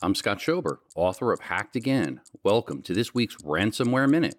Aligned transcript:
I'm 0.00 0.14
Scott 0.14 0.38
Schober, 0.40 0.78
author 0.94 1.32
of 1.32 1.40
Hacked 1.40 1.74
Again. 1.74 2.20
Welcome 2.44 2.82
to 2.82 2.94
this 2.94 3.12
week's 3.14 3.34
Ransomware 3.38 4.08
Minute. 4.08 4.36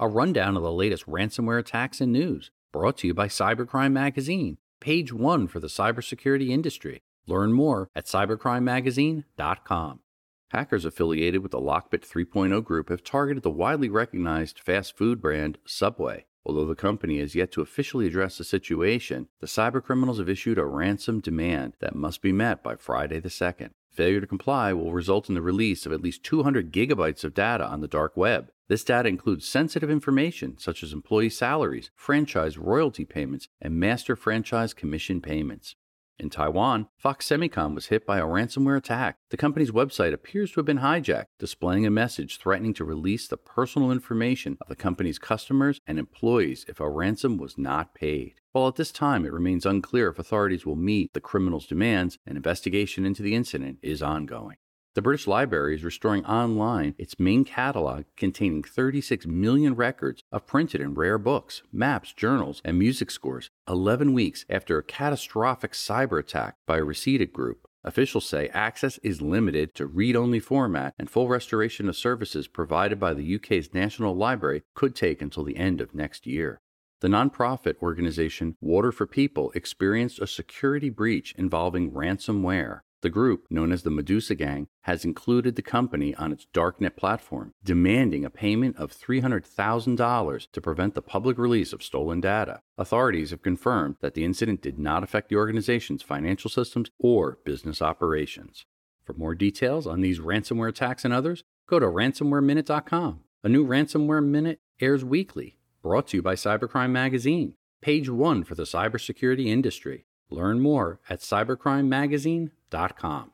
A 0.00 0.08
rundown 0.08 0.56
of 0.56 0.64
the 0.64 0.72
latest 0.72 1.06
ransomware 1.06 1.60
attacks 1.60 2.00
and 2.00 2.12
news, 2.12 2.50
brought 2.72 2.98
to 2.98 3.06
you 3.06 3.14
by 3.14 3.28
Cybercrime 3.28 3.92
Magazine, 3.92 4.58
page 4.80 5.12
one 5.12 5.46
for 5.46 5.60
the 5.60 5.68
cybersecurity 5.68 6.48
industry. 6.48 7.02
Learn 7.28 7.52
more 7.52 7.88
at 7.94 8.06
cybercrimemagazine.com. 8.06 10.00
Hackers 10.48 10.84
affiliated 10.84 11.40
with 11.40 11.52
the 11.52 11.60
Lockbit 11.60 12.04
3.0 12.04 12.64
group 12.64 12.88
have 12.88 13.04
targeted 13.04 13.44
the 13.44 13.50
widely 13.50 13.88
recognized 13.88 14.58
fast 14.58 14.96
food 14.96 15.20
brand 15.20 15.58
Subway. 15.64 16.24
Although 16.44 16.66
the 16.66 16.74
company 16.74 17.20
has 17.20 17.36
yet 17.36 17.52
to 17.52 17.62
officially 17.62 18.08
address 18.08 18.38
the 18.38 18.44
situation, 18.44 19.28
the 19.38 19.46
cybercriminals 19.46 20.18
have 20.18 20.28
issued 20.28 20.58
a 20.58 20.66
ransom 20.66 21.20
demand 21.20 21.74
that 21.78 21.94
must 21.94 22.20
be 22.20 22.32
met 22.32 22.60
by 22.64 22.74
Friday 22.74 23.20
the 23.20 23.28
2nd. 23.28 23.70
Failure 23.94 24.20
to 24.20 24.26
comply 24.26 24.72
will 24.72 24.92
result 24.92 25.28
in 25.28 25.36
the 25.36 25.40
release 25.40 25.86
of 25.86 25.92
at 25.92 26.00
least 26.00 26.24
200 26.24 26.72
gigabytes 26.72 27.22
of 27.22 27.32
data 27.32 27.64
on 27.64 27.80
the 27.80 27.86
dark 27.86 28.16
web. 28.16 28.50
This 28.66 28.82
data 28.82 29.08
includes 29.08 29.46
sensitive 29.46 29.88
information 29.88 30.58
such 30.58 30.82
as 30.82 30.92
employee 30.92 31.30
salaries, 31.30 31.92
franchise 31.94 32.58
royalty 32.58 33.04
payments, 33.04 33.46
and 33.60 33.78
master 33.78 34.16
franchise 34.16 34.74
commission 34.74 35.20
payments. 35.20 35.76
In 36.18 36.28
Taiwan, 36.28 36.88
Foxsemicon 37.02 37.74
was 37.74 37.86
hit 37.86 38.04
by 38.04 38.18
a 38.18 38.24
ransomware 38.24 38.76
attack. 38.76 39.16
The 39.30 39.36
company's 39.36 39.70
website 39.70 40.12
appears 40.12 40.50
to 40.52 40.60
have 40.60 40.66
been 40.66 40.78
hijacked, 40.78 41.26
displaying 41.38 41.86
a 41.86 41.90
message 41.90 42.38
threatening 42.38 42.74
to 42.74 42.84
release 42.84 43.28
the 43.28 43.36
personal 43.36 43.92
information 43.92 44.56
of 44.60 44.68
the 44.68 44.76
company's 44.76 45.20
customers 45.20 45.80
and 45.86 46.00
employees 46.00 46.64
if 46.68 46.80
a 46.80 46.88
ransom 46.90 47.36
was 47.36 47.58
not 47.58 47.94
paid. 47.94 48.40
While 48.54 48.68
at 48.68 48.76
this 48.76 48.92
time 48.92 49.24
it 49.24 49.32
remains 49.32 49.66
unclear 49.66 50.10
if 50.10 50.18
authorities 50.20 50.64
will 50.64 50.76
meet 50.76 51.12
the 51.12 51.20
criminal's 51.20 51.66
demands, 51.66 52.18
an 52.24 52.36
investigation 52.36 53.04
into 53.04 53.20
the 53.20 53.34
incident 53.34 53.78
is 53.82 54.00
ongoing. 54.00 54.58
The 54.94 55.02
British 55.02 55.26
Library 55.26 55.74
is 55.74 55.82
restoring 55.82 56.24
online 56.24 56.94
its 56.96 57.18
main 57.18 57.44
catalog 57.44 58.04
containing 58.16 58.62
36 58.62 59.26
million 59.26 59.74
records 59.74 60.22
of 60.30 60.46
printed 60.46 60.80
and 60.80 60.96
rare 60.96 61.18
books, 61.18 61.62
maps, 61.72 62.12
journals, 62.12 62.62
and 62.64 62.78
music 62.78 63.10
scores, 63.10 63.50
11 63.68 64.12
weeks 64.12 64.44
after 64.48 64.78
a 64.78 64.84
catastrophic 64.84 65.72
cyber 65.72 66.20
attack 66.20 66.54
by 66.64 66.78
a 66.78 66.84
Rhysida 66.84 67.26
group. 67.26 67.66
Officials 67.82 68.28
say 68.28 68.46
access 68.50 68.98
is 68.98 69.20
limited 69.20 69.74
to 69.74 69.86
read 69.86 70.14
only 70.14 70.38
format, 70.38 70.94
and 70.96 71.10
full 71.10 71.26
restoration 71.26 71.88
of 71.88 71.96
services 71.96 72.46
provided 72.46 73.00
by 73.00 73.14
the 73.14 73.34
UK's 73.34 73.74
National 73.74 74.14
Library 74.14 74.62
could 74.74 74.94
take 74.94 75.20
until 75.20 75.42
the 75.42 75.56
end 75.56 75.80
of 75.80 75.92
next 75.92 76.24
year. 76.24 76.60
The 77.00 77.08
nonprofit 77.08 77.76
organization 77.82 78.56
Water 78.60 78.92
for 78.92 79.06
People 79.06 79.50
experienced 79.54 80.20
a 80.20 80.26
security 80.26 80.90
breach 80.90 81.34
involving 81.36 81.90
ransomware. 81.90 82.80
The 83.02 83.10
group, 83.10 83.46
known 83.50 83.70
as 83.70 83.82
the 83.82 83.90
Medusa 83.90 84.34
Gang, 84.34 84.68
has 84.84 85.04
included 85.04 85.56
the 85.56 85.62
company 85.62 86.14
on 86.14 86.32
its 86.32 86.46
darknet 86.54 86.96
platform, 86.96 87.52
demanding 87.62 88.24
a 88.24 88.30
payment 88.30 88.78
of 88.78 88.96
$300,000 88.96 90.46
to 90.50 90.60
prevent 90.62 90.94
the 90.94 91.02
public 91.02 91.36
release 91.36 91.74
of 91.74 91.82
stolen 91.82 92.22
data. 92.22 92.60
Authorities 92.78 93.28
have 93.30 93.42
confirmed 93.42 93.96
that 94.00 94.14
the 94.14 94.24
incident 94.24 94.62
did 94.62 94.78
not 94.78 95.02
affect 95.02 95.28
the 95.28 95.36
organization's 95.36 96.02
financial 96.02 96.48
systems 96.48 96.90
or 96.98 97.38
business 97.44 97.82
operations. 97.82 98.64
For 99.04 99.12
more 99.12 99.34
details 99.34 99.86
on 99.86 100.00
these 100.00 100.18
ransomware 100.18 100.70
attacks 100.70 101.04
and 101.04 101.12
others, 101.12 101.44
go 101.68 101.78
to 101.78 101.86
ransomwareminute.com. 101.86 103.20
A 103.42 103.48
new 103.50 103.66
Ransomware 103.66 104.24
Minute 104.24 104.60
airs 104.80 105.04
weekly, 105.04 105.58
brought 105.84 106.08
to 106.08 106.16
you 106.16 106.22
by 106.22 106.34
Cybercrime 106.34 106.90
Magazine, 106.92 107.56
page 107.82 108.08
one 108.08 108.42
for 108.42 108.54
the 108.54 108.62
cybersecurity 108.62 109.48
industry. 109.48 110.06
Learn 110.30 110.58
more 110.58 110.98
at 111.10 111.20
cybercrimemagazine.com. 111.20 113.33